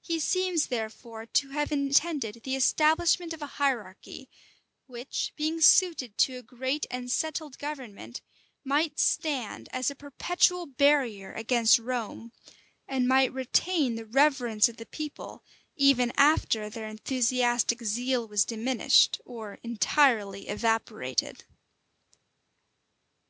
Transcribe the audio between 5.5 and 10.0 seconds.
suited to a great and settled government, might stand as a